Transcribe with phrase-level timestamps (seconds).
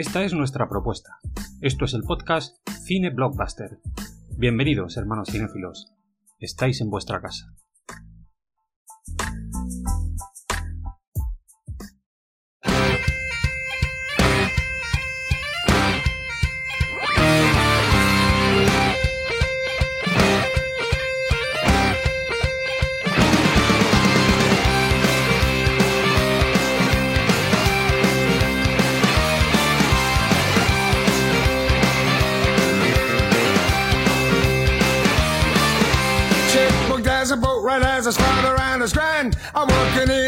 [0.00, 1.18] Esta es nuestra propuesta.
[1.60, 2.56] Esto es el podcast
[2.86, 3.80] Cine Blockbuster.
[4.38, 5.92] Bienvenidos, hermanos cinéfilos.
[6.38, 7.52] Estáis en vuestra casa.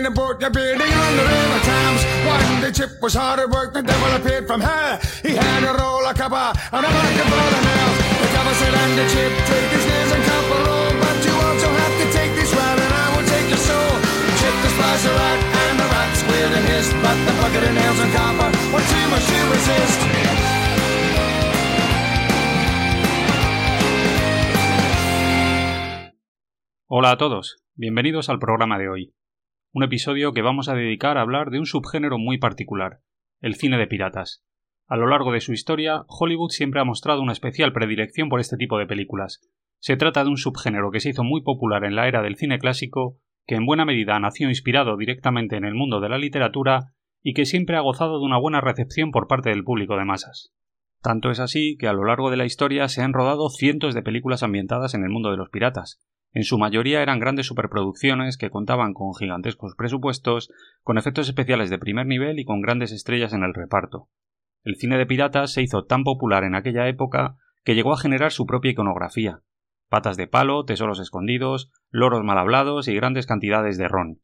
[0.07, 4.61] A on the day Chip was hard work, the devil appeared from.
[5.23, 8.03] He had a roll of copper and a of.
[8.23, 9.37] The the.
[11.03, 13.93] But you also have to take this and I will take your soul.
[14.01, 15.03] The the the.
[26.89, 29.15] Hola a todos, bienvenidos al programa de hoy.
[29.75, 32.99] Un episodio que vamos a dedicar a hablar de un subgénero muy particular,
[33.41, 34.45] el cine de piratas.
[34.87, 38.59] A lo largo de su historia, Hollywood siempre ha mostrado una especial predilección por este
[38.59, 39.41] tipo de películas.
[39.79, 42.59] Se trata de un subgénero que se hizo muy popular en la era del cine
[42.59, 43.17] clásico,
[43.47, 47.47] que en buena medida nació inspirado directamente en el mundo de la literatura y que
[47.47, 50.53] siempre ha gozado de una buena recepción por parte del público de masas.
[51.03, 54.03] Tanto es así que a lo largo de la historia se han rodado cientos de
[54.03, 56.01] películas ambientadas en el mundo de los piratas,
[56.35, 60.51] en su mayoría eran grandes superproducciones que contaban con gigantescos presupuestos,
[60.83, 64.09] con efectos especiales de primer nivel y con grandes estrellas en el reparto.
[64.65, 68.33] El cine de piratas se hizo tan popular en aquella época que llegó a generar
[68.33, 69.41] su propia iconografía.
[69.91, 74.21] Patas de palo, tesoros escondidos, loros mal hablados y grandes cantidades de ron.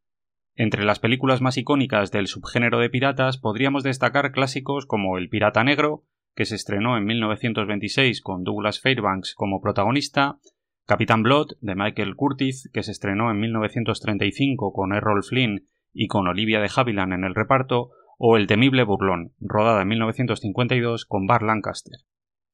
[0.55, 5.63] Entre las películas más icónicas del subgénero de piratas podríamos destacar clásicos como El Pirata
[5.63, 6.05] Negro,
[6.39, 10.39] que se estrenó en 1926 con Douglas Fairbanks como protagonista,
[10.87, 16.29] Capitán Blood, de Michael Curtiz, que se estrenó en 1935 con Errol Flynn y con
[16.29, 21.43] Olivia de Havilland en el reparto, o El temible burlón, rodada en 1952 con Bar
[21.43, 21.99] Lancaster.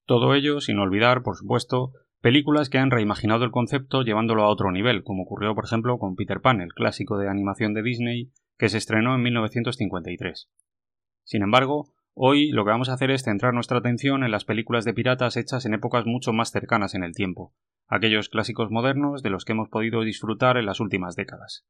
[0.06, 1.92] Todo ello sin olvidar, por supuesto,
[2.22, 6.16] películas que han reimaginado el concepto llevándolo a otro nivel, como ocurrió por ejemplo con
[6.16, 10.48] Peter Pan, el clásico de animación de Disney, que se estrenó en 1953.
[11.22, 14.84] Sin embargo, hoy lo que vamos a hacer es centrar nuestra atención en las películas
[14.84, 17.52] de piratas hechas en épocas mucho más cercanas en el tiempo,
[17.86, 21.66] aquellos clásicos modernos de los que hemos podido disfrutar en las últimas décadas.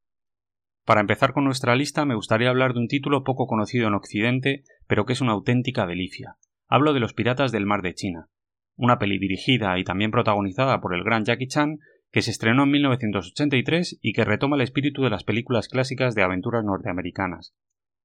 [0.84, 4.64] Para empezar con nuestra lista me gustaría hablar de un título poco conocido en Occidente,
[4.86, 6.36] pero que es una auténtica delicia.
[6.68, 8.28] Hablo de Los Piratas del Mar de China,
[8.76, 11.78] una peli dirigida y también protagonizada por el gran Jackie Chan,
[12.10, 16.22] que se estrenó en 1983 y que retoma el espíritu de las películas clásicas de
[16.22, 17.54] aventuras norteamericanas.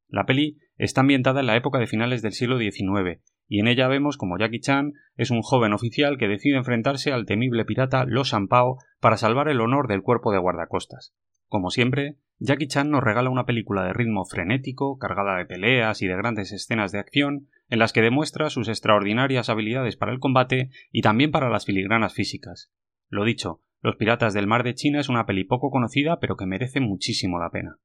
[0.09, 3.87] La peli está ambientada en la época de finales del siglo XIX y en ella
[3.87, 8.23] vemos como Jackie Chan es un joven oficial que decide enfrentarse al temible pirata Lo
[8.47, 11.15] Pao para salvar el honor del cuerpo de guardacostas.
[11.47, 16.07] Como siempre, Jackie Chan nos regala una película de ritmo frenético, cargada de peleas y
[16.07, 20.69] de grandes escenas de acción, en las que demuestra sus extraordinarias habilidades para el combate
[20.91, 22.71] y también para las filigranas físicas.
[23.09, 26.45] Lo dicho, Los Piratas del Mar de China es una peli poco conocida pero que
[26.45, 27.77] merece muchísimo la pena.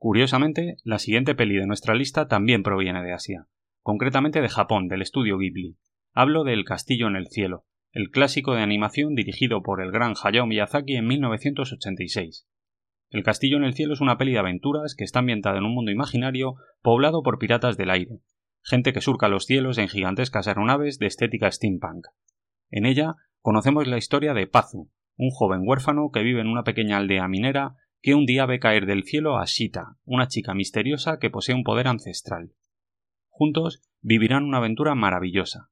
[0.00, 3.48] Curiosamente, la siguiente peli de nuestra lista también proviene de Asia,
[3.82, 5.76] concretamente de Japón, del estudio Ghibli.
[6.14, 10.14] Hablo de El castillo en el cielo, el clásico de animación dirigido por el gran
[10.24, 12.48] Hayao Miyazaki en 1986.
[13.10, 15.74] El castillo en el cielo es una peli de aventuras que está ambientada en un
[15.74, 18.20] mundo imaginario poblado por piratas del aire,
[18.62, 22.06] gente que surca los cielos en gigantescas aeronaves de estética steampunk.
[22.70, 26.96] En ella conocemos la historia de Pazu, un joven huérfano que vive en una pequeña
[26.96, 31.28] aldea minera que un día ve caer del cielo a Shita, una chica misteriosa que
[31.28, 32.52] posee un poder ancestral.
[33.28, 35.70] Juntos vivirán una aventura maravillosa.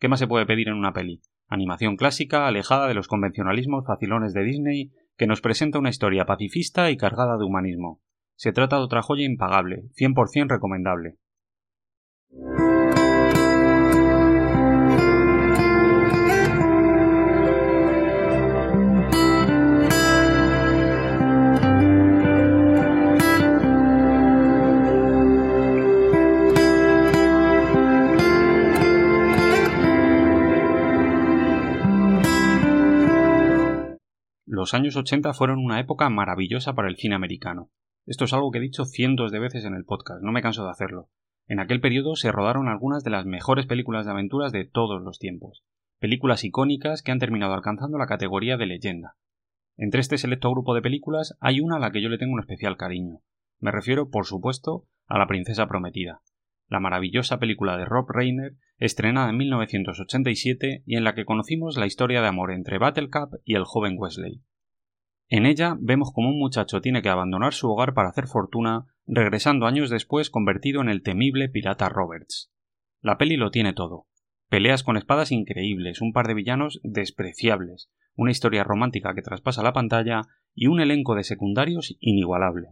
[0.00, 1.22] ¿Qué más se puede pedir en una peli?
[1.46, 6.90] Animación clásica, alejada de los convencionalismos facilones de Disney, que nos presenta una historia pacifista
[6.90, 8.00] y cargada de humanismo.
[8.34, 11.16] Se trata de otra joya impagable, 100% recomendable.
[34.58, 37.70] Los años 80 fueron una época maravillosa para el cine americano.
[38.06, 40.64] Esto es algo que he dicho cientos de veces en el podcast, no me canso
[40.64, 41.10] de hacerlo.
[41.46, 45.20] En aquel periodo se rodaron algunas de las mejores películas de aventuras de todos los
[45.20, 45.62] tiempos,
[46.00, 49.14] películas icónicas que han terminado alcanzando la categoría de leyenda.
[49.76, 52.40] Entre este selecto grupo de películas hay una a la que yo le tengo un
[52.40, 53.20] especial cariño.
[53.60, 56.20] Me refiero, por supuesto, a La Princesa Prometida,
[56.66, 61.86] la maravillosa película de Rob Reiner, estrenada en 1987 y en la que conocimos la
[61.86, 64.42] historia de amor entre Battlecap y el joven Wesley.
[65.28, 69.66] En ella vemos cómo un muchacho tiene que abandonar su hogar para hacer fortuna, regresando
[69.66, 72.50] años después convertido en el temible pirata Roberts.
[73.02, 74.06] La peli lo tiene todo.
[74.48, 79.74] Peleas con espadas increíbles, un par de villanos despreciables, una historia romántica que traspasa la
[79.74, 80.22] pantalla
[80.54, 82.68] y un elenco de secundarios inigualable.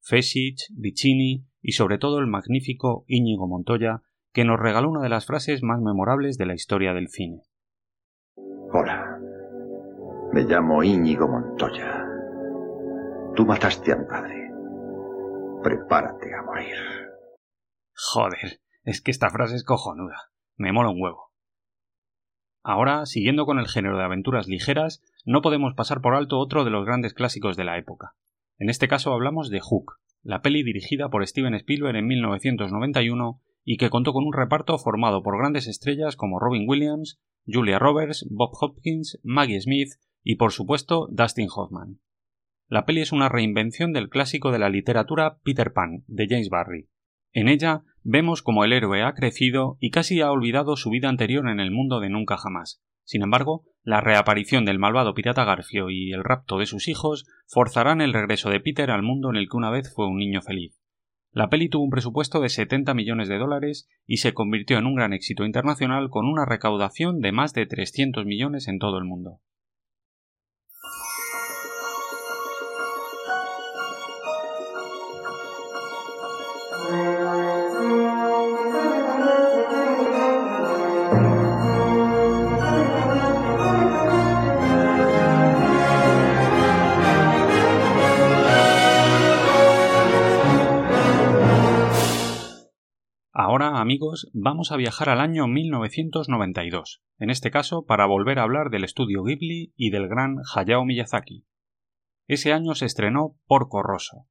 [0.00, 4.02] Fesich, Vicini y sobre todo el magnífico Íñigo Montoya,
[4.32, 7.40] que nos regaló una de las frases más memorables de la historia del cine.
[8.36, 9.15] Hola,
[10.36, 12.06] me llamo Íñigo Montoya.
[13.34, 14.50] Tú mataste a mi padre.
[15.62, 16.76] Prepárate a morir.
[17.94, 20.30] Joder, es que esta frase es cojonuda.
[20.56, 21.32] Me mola un huevo.
[22.62, 26.70] Ahora, siguiendo con el género de aventuras ligeras, no podemos pasar por alto otro de
[26.70, 28.12] los grandes clásicos de la época.
[28.58, 33.78] En este caso hablamos de Hook, la peli dirigida por Steven Spielberg en 1991 y
[33.78, 38.50] que contó con un reparto formado por grandes estrellas como Robin Williams, Julia Roberts, Bob
[38.60, 39.94] Hopkins, Maggie Smith
[40.26, 42.00] y por supuesto Dustin Hoffman.
[42.66, 46.88] La peli es una reinvención del clásico de la literatura Peter Pan de James Barry.
[47.32, 51.48] En ella vemos como el héroe ha crecido y casi ha olvidado su vida anterior
[51.48, 52.82] en el mundo de nunca jamás.
[53.04, 58.00] Sin embargo, la reaparición del malvado pirata Garfio y el rapto de sus hijos forzarán
[58.00, 60.76] el regreso de Peter al mundo en el que una vez fue un niño feliz.
[61.30, 64.96] La peli tuvo un presupuesto de 70 millones de dólares y se convirtió en un
[64.96, 69.40] gran éxito internacional con una recaudación de más de 300 millones en todo el mundo.
[93.86, 98.82] Amigos, vamos a viajar al año 1992, en este caso para volver a hablar del
[98.82, 101.46] estudio Ghibli y del gran Hayao Miyazaki.
[102.26, 104.26] Ese año se estrenó Porco Rosso,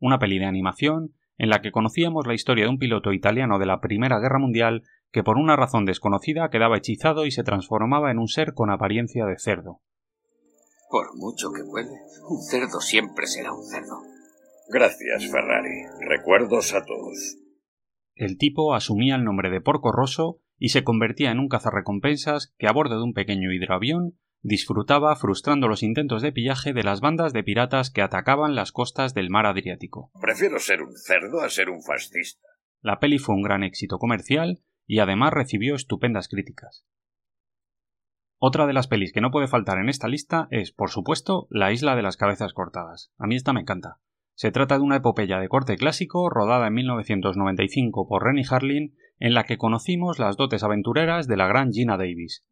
[0.00, 3.66] una peli de animación en la que conocíamos la historia de un piloto italiano de
[3.66, 4.82] la Primera Guerra Mundial
[5.12, 9.24] que por una razón desconocida quedaba hechizado y se transformaba en un ser con apariencia
[9.24, 9.82] de cerdo.
[10.90, 11.94] Por mucho que vuele,
[12.28, 14.02] un cerdo siempre será un cerdo.
[14.68, 15.84] Gracias, Ferrari.
[16.00, 17.45] Recuerdos a todos.
[18.16, 22.66] El tipo asumía el nombre de Porco Rosso y se convertía en un cazarrecompensas que
[22.66, 27.34] a bordo de un pequeño hidroavión disfrutaba frustrando los intentos de pillaje de las bandas
[27.34, 30.10] de piratas que atacaban las costas del mar Adriático.
[30.18, 32.48] Prefiero ser un cerdo a ser un fascista.
[32.80, 36.86] La peli fue un gran éxito comercial y además recibió estupendas críticas.
[38.38, 41.70] Otra de las pelis que no puede faltar en esta lista es, por supuesto, La
[41.72, 43.12] isla de las cabezas cortadas.
[43.18, 44.00] A mí esta me encanta.
[44.36, 49.32] Se trata de una epopeya de corte clásico rodada en 1995 por Rennie Harlin en
[49.32, 52.44] la que conocimos las dotes aventureras de la gran Gina Davis.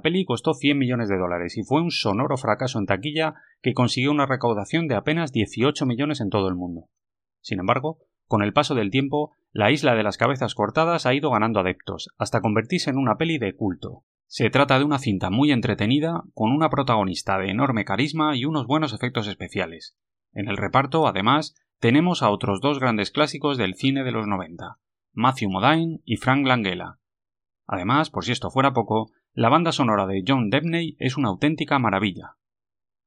[0.00, 4.10] Peli costó 100 millones de dólares y fue un sonoro fracaso en taquilla que consiguió
[4.10, 6.88] una recaudación de apenas 18 millones en todo el mundo.
[7.40, 11.30] Sin embargo, con el paso del tiempo, la isla de las cabezas cortadas ha ido
[11.30, 14.04] ganando adeptos, hasta convertirse en una peli de culto.
[14.26, 18.68] Se trata de una cinta muy entretenida, con una protagonista de enorme carisma y unos
[18.68, 19.96] buenos efectos especiales.
[20.32, 24.76] En el reparto, además, tenemos a otros dos grandes clásicos del cine de los 90,
[25.12, 26.98] Matthew Modine y Frank Langella.
[27.66, 31.78] Además, por si esto fuera poco, la banda sonora de John Debney es una auténtica
[31.78, 32.36] maravilla.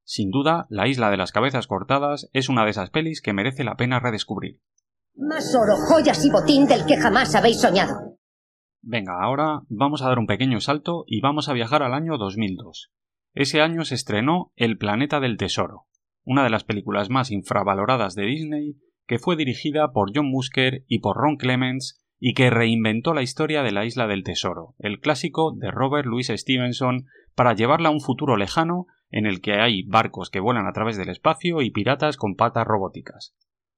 [0.04, 3.62] Sin duda, La isla de las cabezas cortadas es una de esas pelis que merece
[3.62, 4.60] la pena redescubrir.
[5.16, 8.18] Más oro, joyas y botín del que jamás habéis soñado.
[8.80, 12.90] Venga, ahora vamos a dar un pequeño salto y vamos a viajar al año 2002.
[13.34, 15.86] Ese año se estrenó El planeta del tesoro,
[16.24, 18.76] una de las películas más infravaloradas de Disney,
[19.06, 23.62] que fue dirigida por John Musker y por Ron Clements y que reinventó la historia
[23.62, 28.00] de la Isla del Tesoro, el clásico de Robert Louis Stevenson, para llevarla a un
[28.00, 32.16] futuro lejano en el que hay barcos que vuelan a través del espacio y piratas
[32.16, 33.34] con patas robóticas.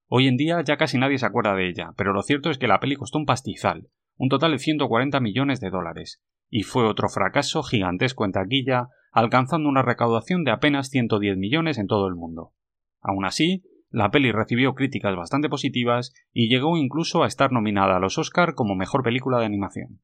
[0.08, 2.68] Hoy en día ya casi nadie se acuerda de ella, pero lo cierto es que
[2.68, 7.08] la peli costó un pastizal, un total de 140 millones de dólares, y fue otro
[7.08, 12.52] fracaso gigantesco en taquilla, alcanzando una recaudación de apenas 110 millones en todo el mundo.
[13.00, 18.00] Aún así, la peli recibió críticas bastante positivas y llegó incluso a estar nominada a
[18.00, 20.00] los Oscar como mejor película de animación.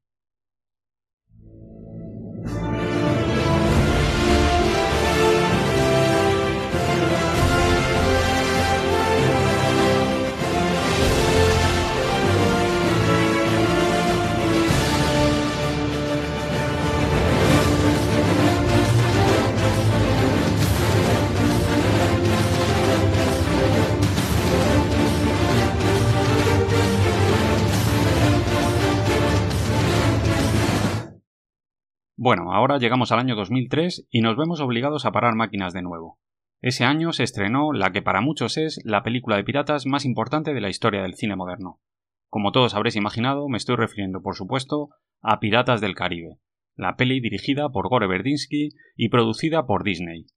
[32.25, 36.19] Bueno, ahora llegamos al año 2003 y nos vemos obligados a parar máquinas de nuevo.
[36.61, 40.53] Ese año se estrenó la que para muchos es la película de piratas más importante
[40.53, 41.81] de la historia del cine moderno.
[42.29, 46.37] Como todos habréis imaginado, me estoy refiriendo, por supuesto, a Piratas del Caribe,
[46.77, 50.27] la peli dirigida por Gore Verdinsky y producida por Disney.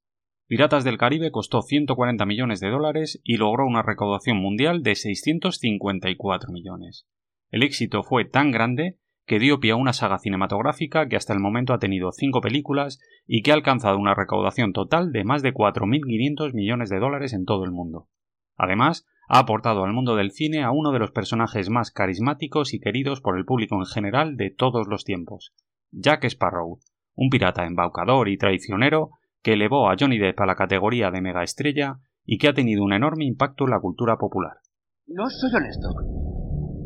[0.48, 6.50] Piratas del Caribe costó 140 millones de dólares y logró una recaudación mundial de 654
[6.50, 7.06] millones.
[7.50, 11.40] El éxito fue tan grande que dio pie a una saga cinematográfica que hasta el
[11.40, 15.52] momento ha tenido cinco películas y que ha alcanzado una recaudación total de más de
[15.52, 18.08] 4.500 millones de dólares en todo el mundo.
[18.56, 22.80] Además, ha aportado al mundo del cine a uno de los personajes más carismáticos y
[22.80, 25.52] queridos por el público en general de todos los tiempos,
[25.90, 26.78] Jack Sparrow,
[27.14, 29.10] un pirata embaucador y traicionero
[29.42, 32.92] que elevó a Johnny Depp a la categoría de megaestrella y que ha tenido un
[32.92, 34.58] enorme impacto en la cultura popular.
[35.06, 36.15] No soy honesto.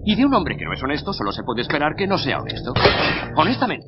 [0.04, 2.40] Y de un hombre que no es honesto solo se puede esperar que no sea
[2.40, 2.72] honesto.
[3.36, 3.86] Honestamente.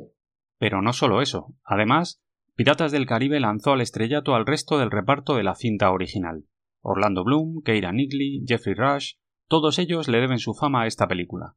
[0.58, 1.54] Pero no solo eso.
[1.64, 2.22] Además,
[2.54, 6.44] Piratas del Caribe lanzó al estrellato al resto del reparto de la cinta original.
[6.82, 9.14] Orlando Bloom, Keira Knightley, Jeffrey Rush,
[9.48, 11.54] todos ellos le deben su fama a esta película.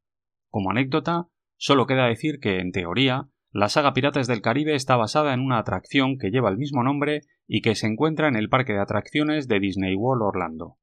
[0.50, 5.34] Como anécdota, solo queda decir que, en teoría, la saga Piratas del Caribe está basada
[5.34, 8.74] en una atracción que lleva el mismo nombre y que se encuentra en el parque
[8.74, 10.78] de atracciones de Disney World Orlando.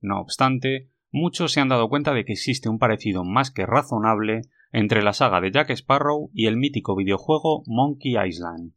[0.00, 4.42] No obstante, muchos se han dado cuenta de que existe un parecido más que razonable
[4.72, 8.72] entre la saga de Jack Sparrow y el mítico videojuego Monkey Island.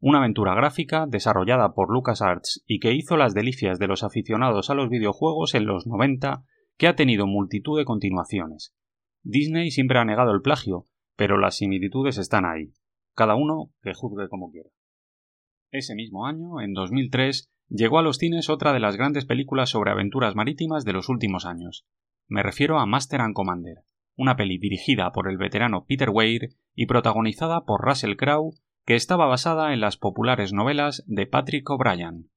[0.00, 4.74] Una aventura gráfica desarrollada por LucasArts y que hizo las delicias de los aficionados a
[4.74, 6.44] los videojuegos en los 90,
[6.78, 8.74] que ha tenido multitud de continuaciones.
[9.22, 10.86] Disney siempre ha negado el plagio,
[11.16, 12.72] pero las similitudes están ahí.
[13.14, 14.70] Cada uno que juzgue como quiera.
[15.70, 19.90] Ese mismo año, en 2003, llegó a los cines otra de las grandes películas sobre
[19.90, 21.84] aventuras marítimas de los últimos años.
[22.28, 23.78] Me refiero a Master and Commander,
[24.16, 28.54] una peli dirigida por el veterano Peter Weir y protagonizada por Russell Crowe,
[28.86, 32.30] que estaba basada en las populares novelas de Patrick O'Brien.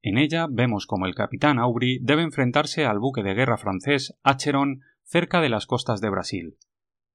[0.00, 4.82] En ella vemos como el capitán Aubrey debe enfrentarse al buque de guerra francés Acheron
[5.02, 6.56] cerca de las costas de Brasil.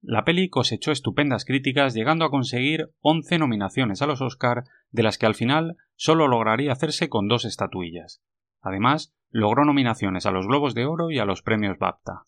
[0.01, 5.17] La peli cosechó estupendas críticas llegando a conseguir 11 nominaciones a los Oscar, de las
[5.17, 8.21] que al final solo lograría hacerse con dos estatuillas.
[8.61, 12.23] Además, logró nominaciones a los Globos de Oro y a los premios BAFTA.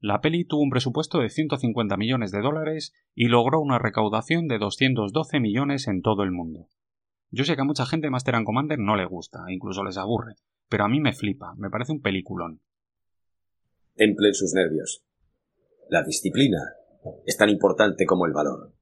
[0.00, 4.58] La peli tuvo un presupuesto de 150 millones de dólares y logró una recaudación de
[4.58, 6.66] 212 millones en todo el mundo.
[7.30, 10.34] Yo sé que a mucha gente Master and Commander no le gusta, incluso les aburre,
[10.68, 12.62] pero a mí me flipa, me parece un peliculón.
[13.94, 15.04] Templen sus nervios.
[15.88, 16.58] La disciplina
[17.24, 18.72] es tan importante como el valor.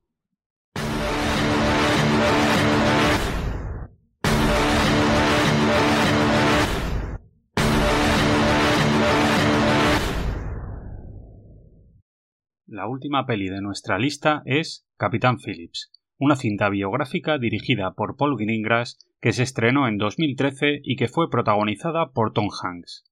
[12.73, 18.39] La última peli de nuestra lista es Capitán Phillips, una cinta biográfica dirigida por Paul
[18.39, 23.05] Greengrass que se estrenó en 2013 y que fue protagonizada por Tom Hanks.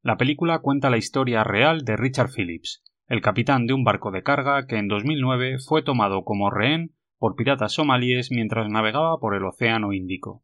[0.00, 4.22] La película cuenta la historia real de Richard Phillips, el capitán de un barco de
[4.22, 9.44] carga que en 2009 fue tomado como rehén por piratas somalíes mientras navegaba por el
[9.44, 10.40] Océano Índico.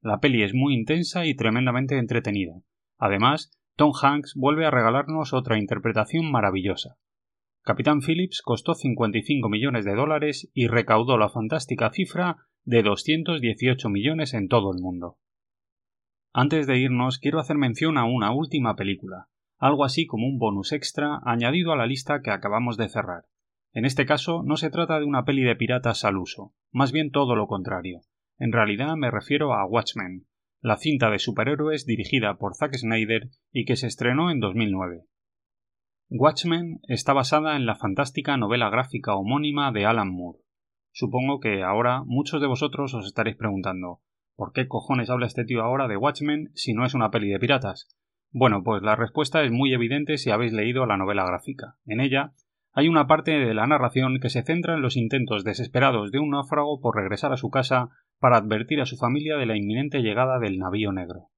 [0.00, 2.52] La peli es muy intensa y tremendamente entretenida.
[2.98, 6.98] Además, Tom Hanks vuelve a regalarnos otra interpretación maravillosa.
[7.66, 14.34] Capitán Phillips costó 55 millones de dólares y recaudó la fantástica cifra de 218 millones
[14.34, 15.16] en todo el mundo.
[16.32, 19.26] Antes de irnos, quiero hacer mención a una última película,
[19.58, 23.24] algo así como un bonus extra añadido a la lista que acabamos de cerrar.
[23.72, 27.10] En este caso, no se trata de una peli de piratas al uso, más bien
[27.10, 28.02] todo lo contrario.
[28.38, 30.28] En realidad me refiero a Watchmen,
[30.60, 35.02] la cinta de superhéroes dirigida por Zack Snyder y que se estrenó en 2009.
[36.08, 40.38] Watchmen está basada en la fantástica novela gráfica homónima de Alan Moore.
[40.92, 44.02] Supongo que ahora muchos de vosotros os estaréis preguntando
[44.36, 47.40] ¿por qué cojones habla este tío ahora de Watchmen si no es una peli de
[47.40, 47.88] piratas?
[48.30, 51.76] Bueno, pues la respuesta es muy evidente si habéis leído la novela gráfica.
[51.86, 52.34] En ella
[52.72, 56.30] hay una parte de la narración que se centra en los intentos desesperados de un
[56.30, 57.88] náufrago por regresar a su casa
[58.20, 61.30] para advertir a su familia de la inminente llegada del navío negro.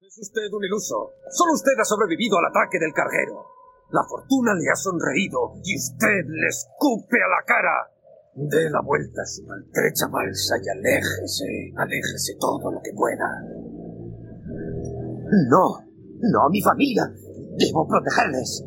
[0.00, 1.10] Es usted un iluso.
[1.28, 3.55] Solo usted ha sobrevivido al ataque del carguero.
[3.90, 7.92] La fortuna le ha sonreído y usted le escupe a la cara.
[8.34, 13.42] Dé la vuelta a su maltrecha balsa y aléjese, aléjese todo lo que pueda.
[15.48, 15.80] No,
[16.20, 17.08] no, mi familia.
[17.56, 18.64] Debo protegerles.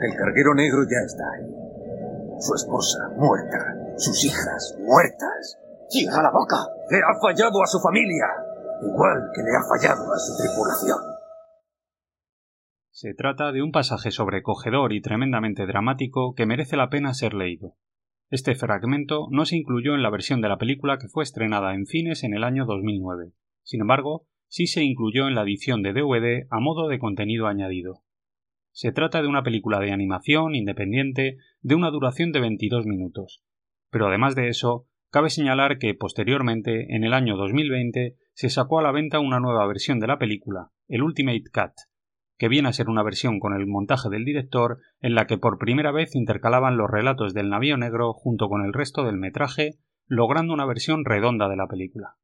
[0.00, 1.56] El carguero negro ya está ahí.
[2.38, 3.58] Su esposa muerta,
[3.96, 5.58] sus hijas muertas.
[5.88, 6.56] ¡Cierra la boca!
[6.90, 8.26] Le ha fallado a su familia,
[8.82, 11.15] igual que le ha fallado a su tripulación.
[12.98, 17.74] Se trata de un pasaje sobrecogedor y tremendamente dramático que merece la pena ser leído.
[18.30, 21.84] Este fragmento no se incluyó en la versión de la película que fue estrenada en
[21.84, 23.32] cines en el año 2009.
[23.64, 28.02] Sin embargo, sí se incluyó en la edición de DVD a modo de contenido añadido.
[28.70, 33.42] Se trata de una película de animación independiente de una duración de 22 minutos.
[33.90, 38.82] Pero además de eso, cabe señalar que posteriormente, en el año 2020, se sacó a
[38.82, 41.74] la venta una nueva versión de la película, el Ultimate Cut,
[42.38, 45.58] que viene a ser una versión con el montaje del director en la que por
[45.58, 50.52] primera vez intercalaban los relatos del navío negro junto con el resto del metraje, logrando
[50.52, 52.16] una versión redonda de la película.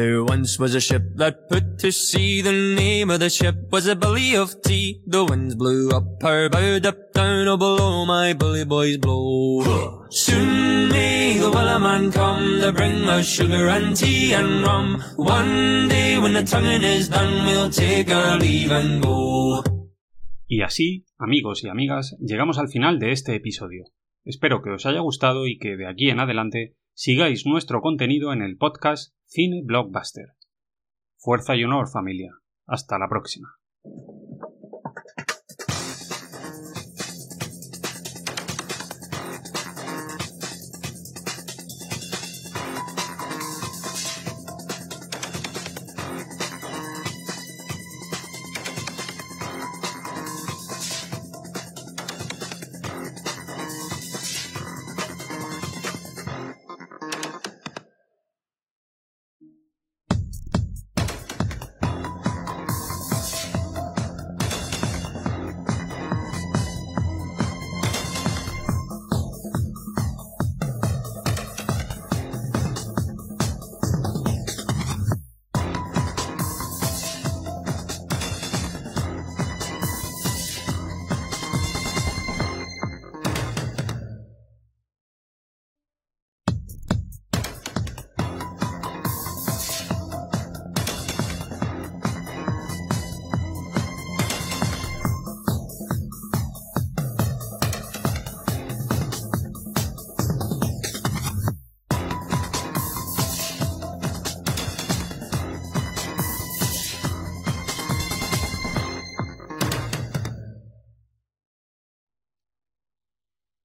[0.00, 2.40] There once was a ship that put to sea.
[2.40, 5.02] The name of the ship was a Billy of Tea.
[5.06, 10.08] The winds blew up her bow, up down, oh below my bully boys blow.
[10.08, 15.04] Soon may the man come to bring us sugar and tea and rum.
[15.16, 19.62] One day when the tonguing is done, we'll take our leave and go.
[20.48, 23.84] Y así, amigos y amigas, llegamos al final de este episodio.
[24.24, 28.42] Espero que os haya gustado y que de aquí en adelante sigáis nuestro contenido en
[28.42, 30.34] el podcast Cine Blockbuster.
[31.16, 32.34] Fuerza y honor, familia.
[32.66, 33.56] Hasta la próxima.